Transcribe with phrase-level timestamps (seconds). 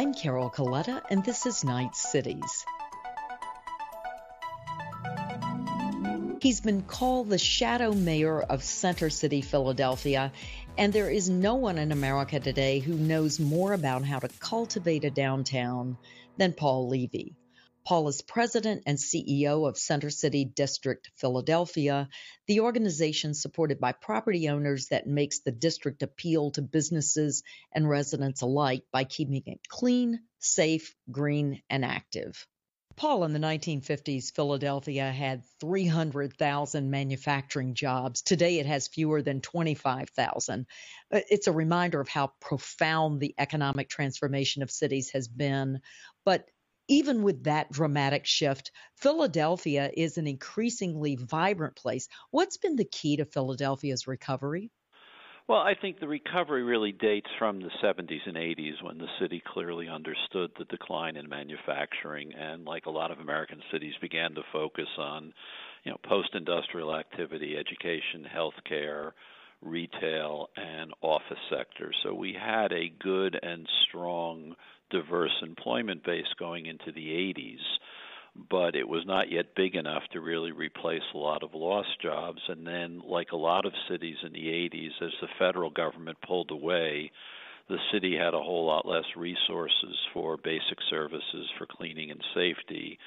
[0.00, 2.64] I'm Carol Coletta, and this is Knight Cities.
[6.40, 10.32] He's been called the shadow mayor of Center City, Philadelphia,
[10.78, 15.04] and there is no one in America today who knows more about how to cultivate
[15.04, 15.98] a downtown
[16.38, 17.34] than Paul Levy.
[17.84, 22.08] Paul is president and CEO of Center City District Philadelphia,
[22.46, 28.42] the organization supported by property owners that makes the district appeal to businesses and residents
[28.42, 32.46] alike by keeping it clean, safe, green, and active.
[32.96, 38.20] Paul, in the 1950s, Philadelphia had 300,000 manufacturing jobs.
[38.20, 40.66] Today it has fewer than 25,000.
[41.10, 45.80] Uh, it's a reminder of how profound the economic transformation of cities has been.
[46.26, 46.46] But
[46.90, 52.08] even with that dramatic shift, Philadelphia is an increasingly vibrant place.
[52.32, 54.72] What's been the key to Philadelphia's recovery?
[55.48, 59.40] Well, I think the recovery really dates from the 70s and 80s when the city
[59.52, 64.42] clearly understood the decline in manufacturing and like a lot of American cities began to
[64.52, 65.32] focus on,
[65.84, 69.12] you know, post-industrial activity, education, healthcare,
[69.62, 71.92] retail and office sector.
[72.02, 74.54] So we had a good and strong
[74.90, 77.58] diverse employment base going into the 80s
[78.48, 82.40] but it was not yet big enough to really replace a lot of lost jobs.
[82.48, 86.50] And then, like a lot of cities in the 80s, as the federal government pulled
[86.50, 87.10] away,
[87.68, 92.98] the city had a whole lot less resources for basic services for cleaning and safety.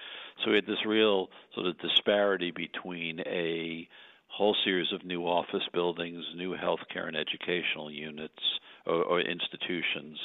[0.44, 3.88] So we had this real sort of disparity between a
[4.34, 8.42] whole series of new office buildings, new healthcare and educational units
[8.88, 10.18] or, or institutions,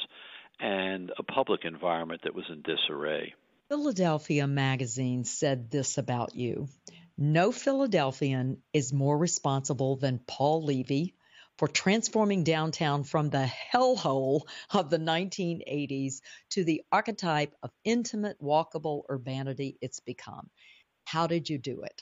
[0.59, 3.33] and a public environment that was in disarray.
[3.69, 6.67] Philadelphia Magazine said this about you
[7.19, 11.13] No Philadelphian is more responsible than Paul Levy
[11.59, 16.21] for transforming downtown from the hellhole of the 1980s
[16.51, 20.49] to the archetype of intimate, walkable urbanity it's become.
[21.05, 22.01] How did you do it?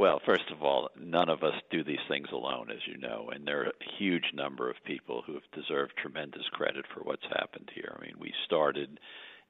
[0.00, 3.46] Well, first of all, none of us do these things alone, as you know, and
[3.46, 7.70] there are a huge number of people who have deserved tremendous credit for what's happened
[7.74, 7.94] here.
[7.98, 8.98] I mean, we started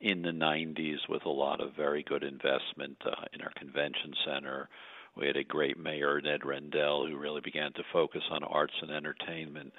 [0.01, 4.69] in the 90s with a lot of very good investment uh, in our convention center.
[5.17, 8.91] We had a great mayor, Ed Rendell, who really began to focus on arts and
[8.91, 9.73] entertainment.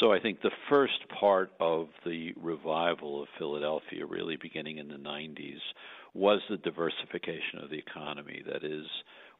[0.00, 4.94] So I think the first part of the revival of Philadelphia, really beginning in the
[4.94, 5.60] 90s,
[6.14, 8.42] was the diversification of the economy.
[8.44, 8.86] That is,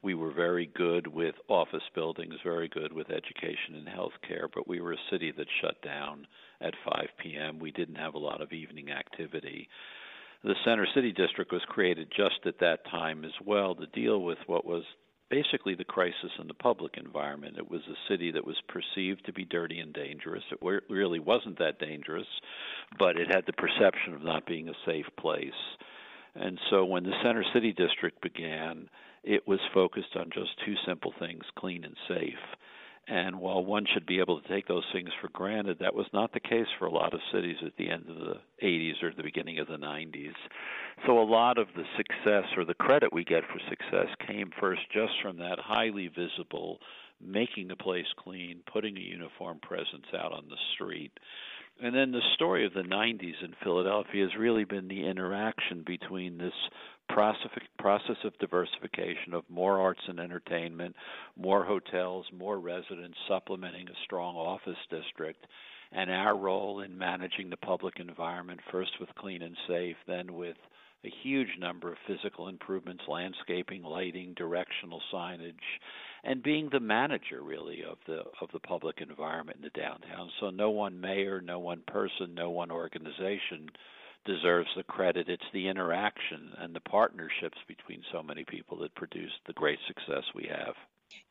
[0.02, 4.80] we were very good with office buildings, very good with education and healthcare, but we
[4.80, 6.26] were a city that shut down
[6.60, 7.58] at 5 p.m.
[7.58, 9.68] We didn't have a lot of evening activity
[10.44, 14.38] the Center City District was created just at that time as well to deal with
[14.46, 14.84] what was
[15.28, 17.58] basically the crisis in the public environment.
[17.58, 20.44] It was a city that was perceived to be dirty and dangerous.
[20.52, 22.26] It really wasn't that dangerous,
[22.98, 25.50] but it had the perception of not being a safe place.
[26.38, 28.88] And so when the Center City District began,
[29.24, 32.34] it was focused on just two simple things clean and safe.
[33.08, 36.32] And while one should be able to take those things for granted, that was not
[36.32, 39.22] the case for a lot of cities at the end of the 80s or the
[39.22, 40.34] beginning of the 90s.
[41.06, 44.80] So a lot of the success or the credit we get for success came first
[44.92, 46.80] just from that highly visible
[47.24, 51.12] making the place clean, putting a uniform presence out on the street.
[51.82, 56.38] And then the story of the 90s in Philadelphia has really been the interaction between
[56.38, 56.54] this
[57.08, 60.96] process of diversification of more arts and entertainment,
[61.36, 65.46] more hotels, more residents, supplementing a strong office district,
[65.92, 70.56] and our role in managing the public environment, first with clean and safe, then with
[71.04, 75.54] a huge number of physical improvements, landscaping, lighting, directional signage,
[76.26, 80.28] and being the manager really of the of the public environment in the downtown.
[80.40, 83.70] So no one mayor, no one person, no one organization
[84.24, 85.28] deserves the credit.
[85.28, 90.24] It's the interaction and the partnerships between so many people that produce the great success
[90.34, 90.74] we have.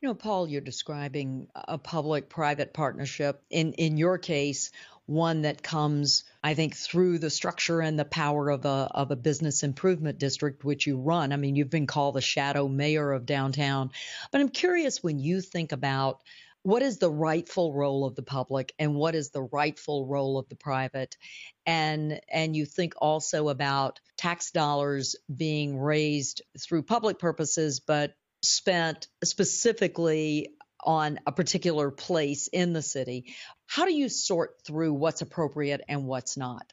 [0.00, 3.42] You know, Paul, you're describing a public private partnership.
[3.50, 4.72] In in your case,
[5.06, 9.16] one that comes, I think, through the structure and the power of a of a
[9.16, 11.32] business improvement district which you run.
[11.32, 13.90] I mean, you've been called the shadow mayor of downtown.
[14.32, 16.20] But I'm curious when you think about
[16.66, 20.48] what is the rightful role of the public and what is the rightful role of
[20.48, 21.16] the private
[21.64, 29.06] and and you think also about tax dollars being raised through public purposes but spent
[29.22, 30.55] specifically
[30.86, 33.34] on a particular place in the city
[33.66, 36.72] how do you sort through what's appropriate and what's not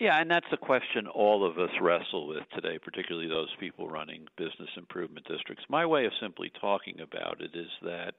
[0.00, 4.26] yeah, and that's a question all of us wrestle with today, particularly those people running
[4.36, 5.64] business improvement districts.
[5.68, 8.14] My way of simply talking about it is that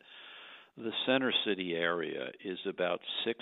[0.77, 3.33] the center city area is about 6%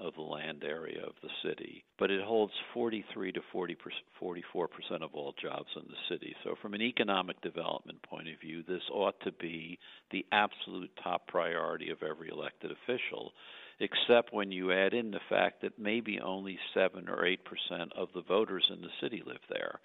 [0.00, 3.76] of the land area of the city, but it holds 43 to 40
[4.20, 4.68] 44%
[5.02, 6.36] of all jobs in the city.
[6.44, 9.78] So, from an economic development point of view, this ought to be
[10.10, 13.32] the absolute top priority of every elected official,
[13.80, 18.22] except when you add in the fact that maybe only 7 or 8% of the
[18.22, 19.80] voters in the city live there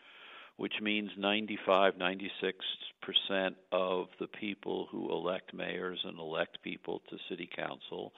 [0.58, 7.50] which means 95, 96% of the people who elect mayors and elect people to city
[7.56, 8.14] council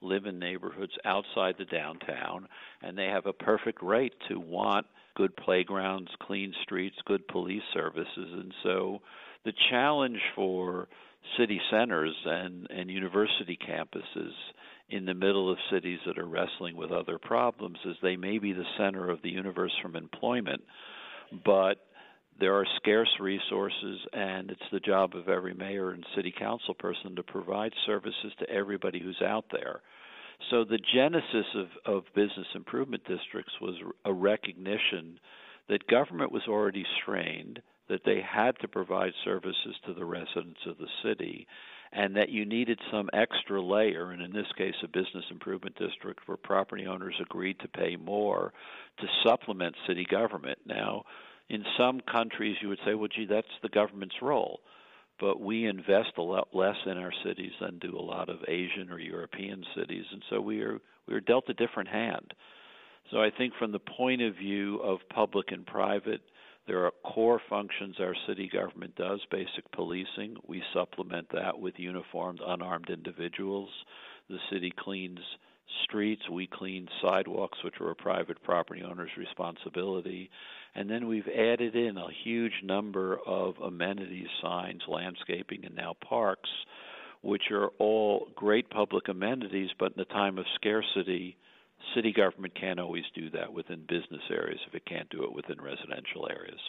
[0.00, 2.46] live in neighborhoods outside the downtown,
[2.82, 4.86] and they have a perfect right to want
[5.16, 8.08] good playgrounds, clean streets, good police services.
[8.16, 9.00] And so
[9.44, 10.88] the challenge for
[11.36, 14.32] city centers and, and university campuses
[14.90, 18.52] in the middle of cities that are wrestling with other problems is they may be
[18.52, 20.62] the center of the universe from employment
[21.44, 21.78] but
[22.40, 27.16] there are scarce resources, and it's the job of every mayor and city council person
[27.16, 29.80] to provide services to everybody who's out there.
[30.50, 35.18] So the genesis of, of business improvement districts was a recognition
[35.68, 40.78] that government was already strained, that they had to provide services to the residents of
[40.78, 41.46] the city,
[41.92, 46.26] and that you needed some extra layer, and in this case, a business improvement district
[46.26, 48.52] where property owners agreed to pay more
[49.00, 50.58] to supplement city government.
[50.66, 51.04] Now,
[51.48, 54.60] in some countries, you would say, well, gee, that's the government's role.
[55.20, 58.90] But we invest a lot less in our cities than do a lot of Asian
[58.90, 62.34] or European cities, and so we are we are dealt a different hand.
[63.10, 66.20] So I think from the point of view of public and private,
[66.68, 70.36] there are core functions our city government does, basic policing.
[70.46, 73.70] We supplement that with uniformed, unarmed individuals.
[74.28, 75.18] The city cleans
[75.84, 80.30] streets, we clean sidewalks, which are a private property owner's responsibility.
[80.74, 86.50] And then we've added in a huge number of amenities, signs, landscaping, and now parks,
[87.22, 91.36] which are all great public amenities, but in the time of scarcity,
[91.94, 95.60] city government can't always do that within business areas if it can't do it within
[95.60, 96.60] residential areas.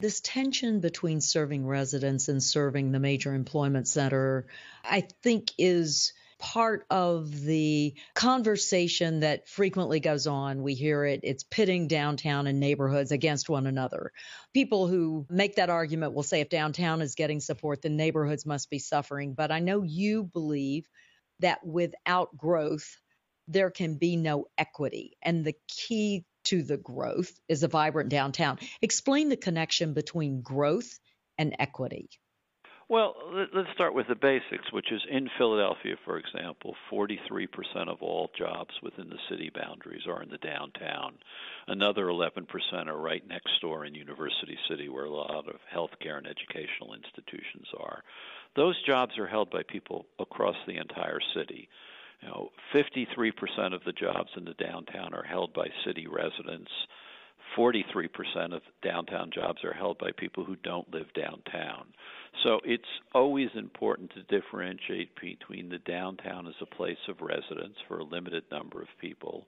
[0.00, 4.46] This tension between serving residents and serving the major employment center,
[4.84, 10.62] I think, is part of the conversation that frequently goes on.
[10.62, 14.12] We hear it, it's pitting downtown and neighborhoods against one another.
[14.52, 18.68] People who make that argument will say if downtown is getting support, then neighborhoods must
[18.68, 19.34] be suffering.
[19.34, 20.88] But I know you believe
[21.40, 22.98] that without growth,
[23.48, 25.16] there can be no equity.
[25.22, 28.58] And the key to the growth is a vibrant downtown.
[28.82, 30.98] Explain the connection between growth
[31.38, 32.08] and equity.
[32.86, 33.14] Well,
[33.54, 37.48] let's start with the basics, which is in Philadelphia, for example, 43%
[37.88, 41.14] of all jobs within the city boundaries are in the downtown.
[41.66, 42.44] Another 11%
[42.86, 47.68] are right next door in University City, where a lot of healthcare and educational institutions
[47.80, 48.04] are.
[48.54, 51.70] Those jobs are held by people across the entire city.
[52.22, 56.70] You know, 53% of the jobs in the downtown are held by city residents.
[57.56, 61.86] 43% of downtown jobs are held by people who don't live downtown.
[62.42, 62.82] So it's
[63.14, 68.44] always important to differentiate between the downtown as a place of residence for a limited
[68.50, 69.46] number of people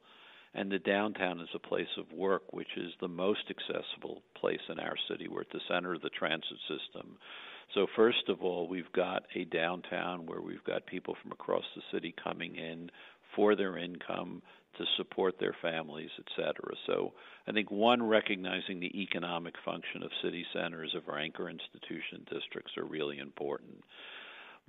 [0.56, 4.78] and the downtown as a place of work, which is the most accessible place in
[4.80, 5.28] our city.
[5.28, 7.18] We're at the center of the transit system.
[7.74, 11.82] So, first of all, we've got a downtown where we've got people from across the
[11.92, 12.90] city coming in
[13.34, 14.42] for their income
[14.78, 16.54] to support their families, etc.
[16.86, 17.12] So
[17.46, 22.84] I think one recognizing the economic function of city centers of anchor institution districts are
[22.84, 23.82] really important.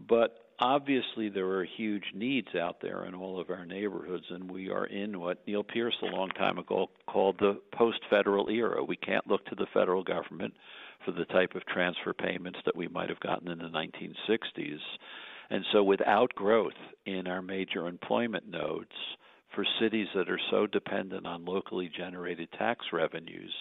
[0.08, 4.70] But obviously there are huge needs out there in all of our neighborhoods and we
[4.70, 8.84] are in what Neal Peirce a long time ago called the post-federal era.
[8.84, 10.54] We can't look to the federal government
[11.08, 14.80] for the type of transfer payments that we might have gotten in the 1960s.
[15.50, 16.74] And so without growth
[17.06, 18.92] in our major employment nodes,
[19.56, 23.54] for cities that are so dependent on locally generated tax revenues,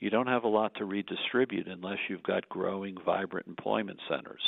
[0.00, 4.42] you don't have a lot to redistribute unless you've got growing, vibrant employment centers.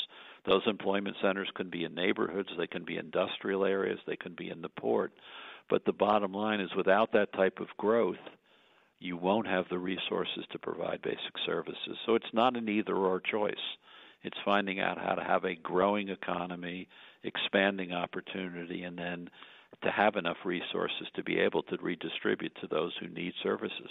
[0.44, 4.50] Those employment centers can be in neighborhoods, they can be industrial areas, they can be
[4.50, 5.12] in the port.
[5.68, 8.18] But the bottom line is without that type of growth,
[9.00, 11.96] you won't have the resources to provide basic services.
[12.06, 13.54] So it's not an either or choice.
[14.22, 16.86] It's finding out how to have a growing economy,
[17.24, 19.30] expanding opportunity, and then
[19.82, 23.90] to have enough resources to be able to redistribute to those who need services.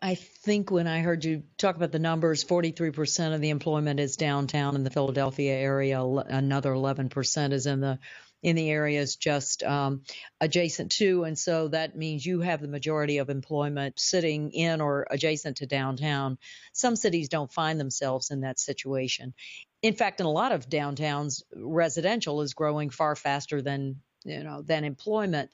[0.00, 4.16] I think when I heard you talk about the numbers, 43% of the employment is
[4.16, 7.98] downtown in the Philadelphia area, another 11% is in the
[8.42, 10.02] in the areas just um,
[10.40, 11.24] adjacent to.
[11.24, 15.66] And so that means you have the majority of employment sitting in or adjacent to
[15.66, 16.38] downtown.
[16.72, 19.34] Some cities don't find themselves in that situation.
[19.82, 24.62] In fact, in a lot of downtowns, residential is growing far faster than you know
[24.62, 25.50] than employment.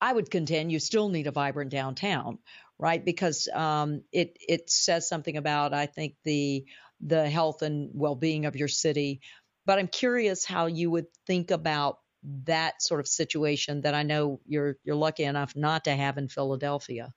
[0.00, 2.38] I would contend you still need a vibrant downtown,
[2.78, 3.04] right?
[3.04, 6.64] Because um, it it says something about I think the
[7.00, 9.20] the health and well being of your city.
[9.66, 11.98] But I'm curious how you would think about
[12.44, 16.28] that sort of situation that I know you're you're lucky enough not to have in
[16.28, 17.12] Philadelphia.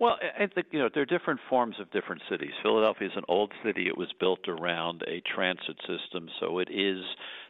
[0.00, 2.52] Well, I think you know there are different forms of different cities.
[2.62, 3.86] Philadelphia is an old city.
[3.86, 7.04] It was built around a transit system, so it is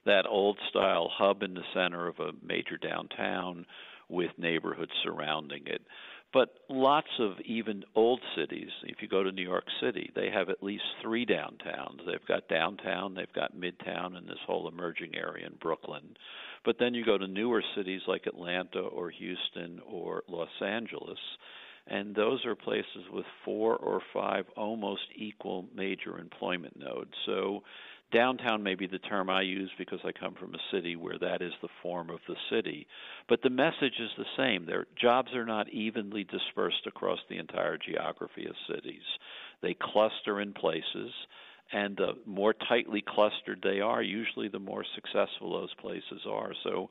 [0.04, 3.66] that old style hub in the center of a major downtown
[4.08, 5.82] with neighborhoods surrounding it.
[6.32, 10.48] But lots of even old cities, if you go to New York City, they have
[10.48, 12.04] at least three downtowns.
[12.04, 16.16] They've got downtown, they've got midtown, and this whole emerging area in Brooklyn.
[16.64, 21.18] But then you go to newer cities like Atlanta or Houston or Los Angeles,
[21.86, 27.12] and those are places with four or five almost equal major employment nodes.
[27.26, 27.62] So
[28.12, 31.42] downtown may be the term I use because I come from a city where that
[31.42, 32.86] is the form of the city.
[33.28, 34.66] But the message is the same.
[34.66, 39.02] Their jobs are not evenly dispersed across the entire geography of cities.
[39.62, 41.12] They cluster in places,
[41.72, 46.52] and the more tightly clustered they are, usually the more successful those places are.
[46.64, 46.88] So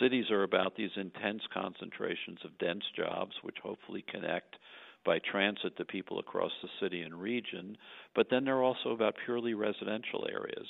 [0.00, 4.56] cities are about these intense concentrations of dense jobs, which hopefully connect
[5.04, 7.76] by transit to people across the city and region,
[8.14, 10.68] but then they're also about purely residential areas.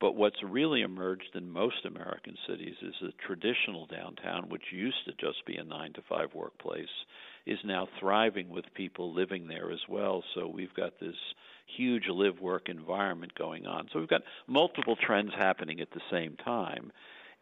[0.00, 5.12] But what's really emerged in most American cities is the traditional downtown, which used to
[5.12, 6.88] just be a nine to five workplace,
[7.46, 10.22] is now thriving with people living there as well.
[10.34, 11.16] So we've got this
[11.76, 13.88] huge live work environment going on.
[13.92, 16.90] So we've got multiple trends happening at the same time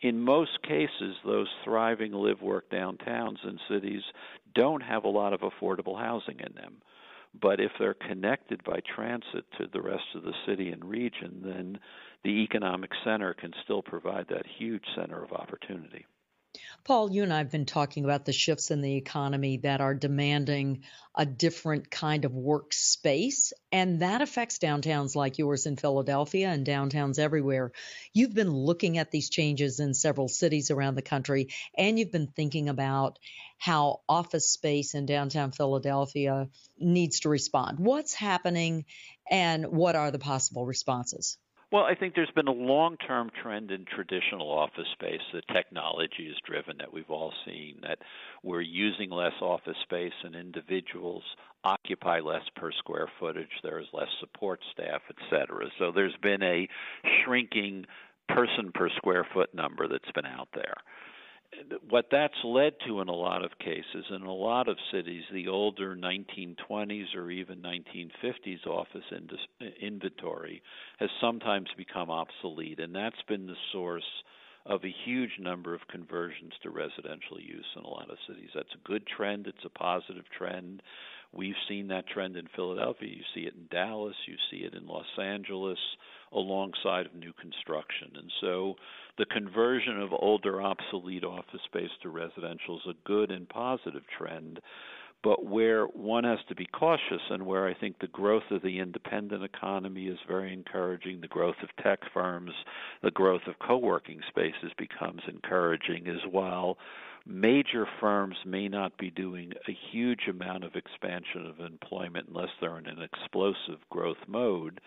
[0.03, 4.03] in most cases, those thriving live work downtowns and cities
[4.55, 6.83] don't have a lot of affordable housing in them.
[7.41, 11.79] But if they're connected by transit to the rest of the city and region, then
[12.25, 16.07] the economic center can still provide that huge center of opportunity.
[16.85, 19.95] Paul, you and I have been talking about the shifts in the economy that are
[19.95, 20.83] demanding
[21.15, 27.19] a different kind of workspace, and that affects downtowns like yours in Philadelphia and downtowns
[27.21, 27.73] everywhere.
[28.13, 32.27] You've been looking at these changes in several cities around the country, and you've been
[32.27, 33.19] thinking about
[33.59, 37.79] how office space in downtown Philadelphia needs to respond.
[37.79, 38.87] What's happening,
[39.31, 41.39] and what are the possible responses?
[41.73, 45.23] Well, I think there's been a long term trend in traditional office space.
[45.33, 47.99] The technology is driven that we've all seen, that
[48.43, 51.23] we're using less office space and individuals
[51.65, 53.49] occupy less per square footage.
[53.63, 55.65] There is less support staff, et cetera.
[55.79, 56.69] So there's been a
[57.25, 57.87] shrinking
[58.29, 60.75] person per square foot number that's been out there
[61.89, 65.49] what that's led to in a lot of cases, in a lot of cities, the
[65.49, 69.05] older 1920s or even 1950s office
[69.81, 70.63] inventory
[70.99, 74.05] has sometimes become obsolete, and that's been the source
[74.65, 78.51] of a huge number of conversions to residential use in a lot of cities.
[78.55, 80.83] That's a good trend, it's a positive trend.
[81.33, 84.87] We've seen that trend in Philadelphia, you see it in Dallas, you see it in
[84.87, 85.79] Los Angeles
[86.35, 88.09] alongside of new construction.
[88.17, 88.75] And so
[89.19, 94.61] the conversion of older obsolete office space to residential is a good and positive trend.
[95.23, 98.81] But where one has to be cautious, and where I think the growth of the
[98.81, 102.51] independent economy is very encouraging, the growth of tech firms,
[103.05, 106.77] the growth of co working spaces becomes encouraging as well
[107.27, 112.79] major firms may not be doing a huge amount of expansion of employment unless they're
[112.79, 114.81] in an explosive growth mode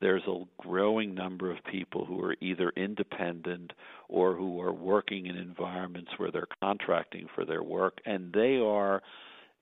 [0.00, 3.72] there's a growing number of people who are either independent
[4.08, 9.02] or who are working in environments where they're contracting for their work, and they are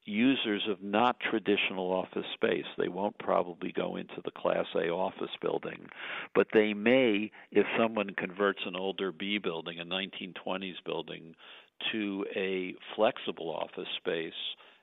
[0.04, 2.64] users of not traditional office space.
[2.76, 5.86] They won't probably go into the Class A office building,
[6.34, 11.34] but they may, if someone converts an older B building, a 1920s building,
[11.92, 14.32] to a flexible office space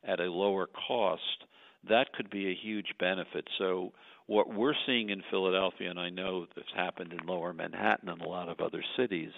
[0.08, 1.44] at a lower cost,
[1.88, 3.46] that could be a huge benefit.
[3.58, 3.91] So
[4.30, 8.30] what we're seeing in Philadelphia, and I know this happened in lower Manhattan and a
[8.30, 9.32] lot of other cities,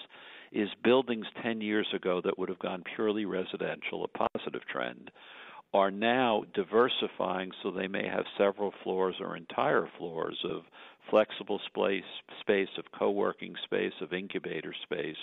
[0.52, 5.10] is buildings 10 years ago that would have gone purely residential, a positive trend,
[5.74, 10.64] are now diversifying so they may have several floors or entire floors of
[11.10, 12.04] flexible space,
[12.42, 15.16] space of co-working space, of incubator space.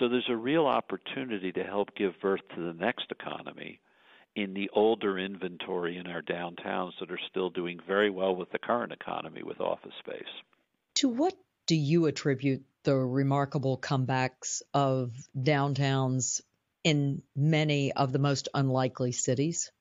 [0.00, 3.80] So there's a real opportunity to help give birth to the next economy
[4.38, 8.58] in the older inventory in our downtowns that are still doing very well with the
[8.58, 10.22] current economy with office space.
[10.96, 11.34] To what
[11.66, 16.40] do you attribute the remarkable comebacks of downtowns
[16.84, 19.72] in many of the most unlikely cities?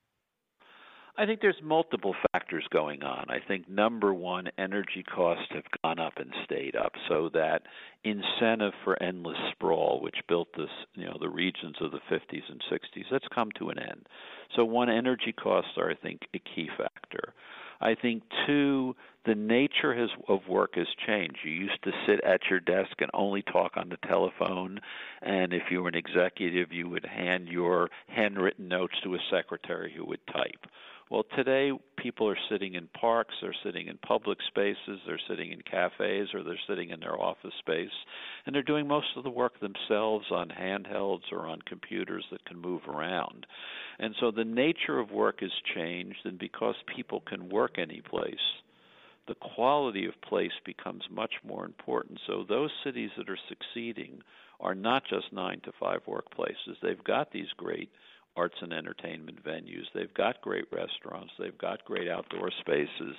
[1.15, 3.27] I think there's multiple factors going on.
[3.29, 5.65] I think number one, energy costs have
[5.97, 7.63] gone up and stayed up, so that
[8.03, 12.61] incentive for endless sprawl, which built this, you know, the regions of the 50s and
[12.71, 14.07] 60s, that's come to an end.
[14.55, 17.33] So one, energy costs are, I think, a key factor.
[17.79, 21.37] I think two, the nature has, of work has changed.
[21.43, 24.79] You used to sit at your desk and only talk on the telephone,
[25.21, 29.93] and if you were an executive, you would hand your handwritten notes to a secretary
[29.95, 30.65] who would type.
[31.09, 35.61] Well, today people are sitting in parks, they're sitting in public spaces, they're sitting in
[35.61, 37.89] cafes, or they're sitting in their office space,
[38.45, 42.59] and they're doing most of the work themselves on handhelds or on computers that can
[42.59, 43.45] move around.
[43.99, 48.35] And so the nature of work has changed, and because people can work any place,
[49.27, 52.19] the quality of place becomes much more important.
[52.25, 54.21] So those cities that are succeeding
[54.59, 56.79] are not just nine to five workplaces.
[56.81, 57.89] They've got these great
[58.37, 59.85] arts and entertainment venues.
[59.93, 61.33] They've got great restaurants.
[61.39, 63.15] They've got great outdoor spaces.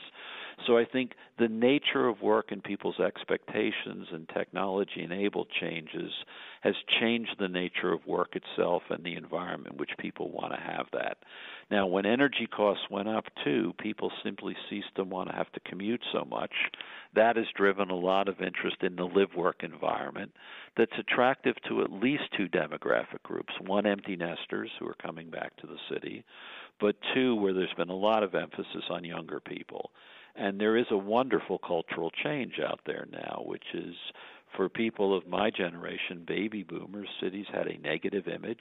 [0.66, 6.12] So I think the nature of work and people's expectations and technology enabled changes
[6.62, 10.60] has changed the nature of work itself and the environment in which people want to
[10.60, 11.18] have that.
[11.70, 15.60] Now, when energy costs went up too, people simply ceased to want to have to
[15.60, 16.52] commute so much.
[17.14, 20.32] That has driven a lot of interest in the live work environment
[20.76, 25.56] that's attractive to at least two demographic groups one, empty nesters who are coming back
[25.56, 26.24] to the city,
[26.80, 29.90] but two, where there's been a lot of emphasis on younger people.
[30.36, 33.94] And there is a wonderful cultural change out there now, which is
[34.56, 38.58] for people of my generation, baby boomers, cities had a negative image.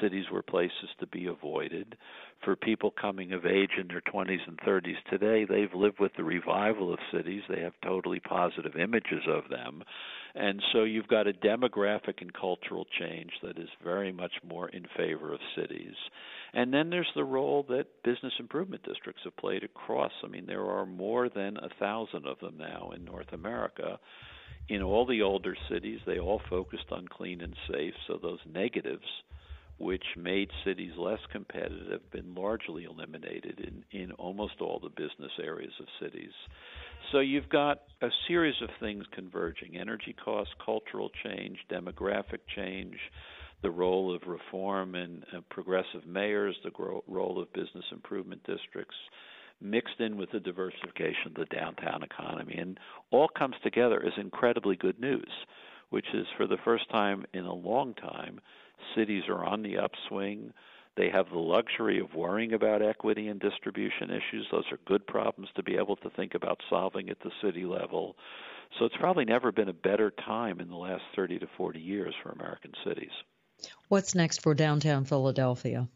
[0.00, 1.96] Cities were places to be avoided.
[2.44, 6.24] For people coming of age in their 20s and 30s today, they've lived with the
[6.24, 7.42] revival of cities.
[7.48, 9.82] They have totally positive images of them.
[10.34, 14.86] And so you've got a demographic and cultural change that is very much more in
[14.96, 15.94] favor of cities.
[16.52, 20.12] And then there's the role that business improvement districts have played across.
[20.24, 23.98] I mean, there are more than a thousand of them now in North America.
[24.68, 29.06] In all the older cities, they all focused on clean and safe, so those negatives
[29.78, 35.30] which made cities less competitive have been largely eliminated in, in almost all the business
[35.40, 36.32] areas of cities.
[37.12, 42.96] So you've got a series of things converging energy costs, cultural change, demographic change,
[43.62, 48.96] the role of reform and uh, progressive mayors, the gro- role of business improvement districts,
[49.60, 52.56] mixed in with the diversification of the downtown economy.
[52.56, 52.78] And
[53.10, 55.30] all comes together as incredibly good news,
[55.90, 58.40] which is for the first time in a long time,
[58.94, 60.52] cities are on the upswing.
[60.96, 64.46] They have the luxury of worrying about equity and distribution issues.
[64.50, 68.16] Those are good problems to be able to think about solving at the city level.
[68.78, 72.14] So it's probably never been a better time in the last 30 to 40 years
[72.22, 73.12] for American cities.
[73.88, 75.88] What's next for downtown Philadelphia?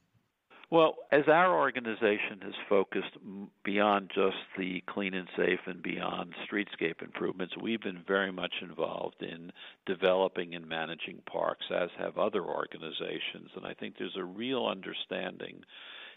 [0.72, 3.18] Well, as our organization has focused
[3.62, 9.20] beyond just the clean and safe and beyond streetscape improvements, we've been very much involved
[9.22, 9.52] in
[9.84, 13.50] developing and managing parks, as have other organizations.
[13.54, 15.60] And I think there's a real understanding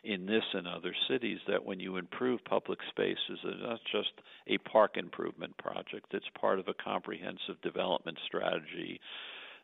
[0.05, 4.13] in this and other cities that when you improve public spaces, it's not just
[4.47, 9.01] a park improvement project, it's part of a comprehensive development strategy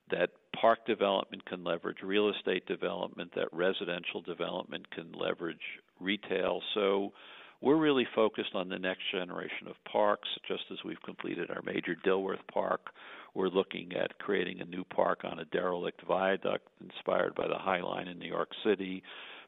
[0.09, 5.57] that park development can leverage real estate development, that residential development can leverage
[5.99, 6.61] retail.
[6.73, 7.13] So
[7.61, 11.95] we're really focused on the next generation of parks, just as we've completed our major
[12.05, 12.89] Dilworth Park.
[13.33, 17.81] We're looking at creating a new park on a derelict viaduct inspired by the High
[17.81, 19.03] Line in New York City.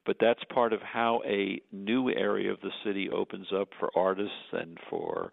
[0.05, 4.31] But that's part of how a new area of the city opens up for artists
[4.51, 5.31] and for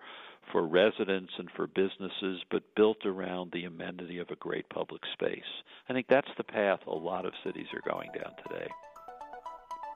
[0.53, 5.42] for residents and for businesses, but built around the amenity of a great public space.
[5.88, 8.68] I think that's the path a lot of cities are going down today.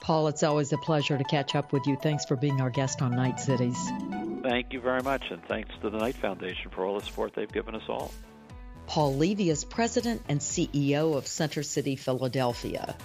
[0.00, 1.96] Paul, it's always a pleasure to catch up with you.
[1.96, 3.78] Thanks for being our guest on Knight Cities.
[4.42, 7.50] Thank you very much, and thanks to the Knight Foundation for all the support they've
[7.50, 8.12] given us all.
[8.86, 12.96] Paul Levy is president and CEO of Center City Philadelphia.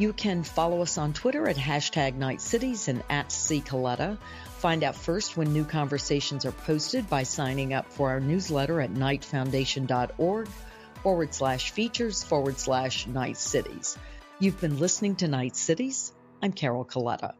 [0.00, 3.60] You can follow us on Twitter at hashtag Knight Cities and at C.
[3.60, 4.16] Coletta.
[4.56, 8.94] Find out first when new conversations are posted by signing up for our newsletter at
[8.94, 10.48] knightfoundation.org
[11.02, 13.98] forward slash features forward slash knight cities.
[14.38, 16.14] You've been listening to Knight Cities.
[16.40, 17.34] I'm Carol Coletta.